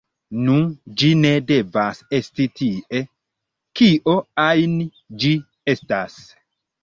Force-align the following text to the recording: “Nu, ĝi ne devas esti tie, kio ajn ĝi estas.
“Nu, 0.43 0.53
ĝi 1.01 1.09
ne 1.17 1.33
devas 1.49 1.99
esti 2.19 2.47
tie, 2.61 3.01
kio 3.81 4.17
ajn 4.45 4.75
ĝi 5.25 5.33
estas. 5.75 6.17